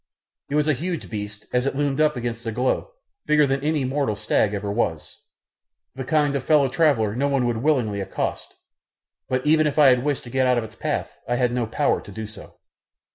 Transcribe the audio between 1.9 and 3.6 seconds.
up against the glow, bigger